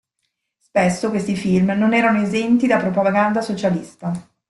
[0.57, 4.11] Spesso questi film non erano esenti da propaganda socialista.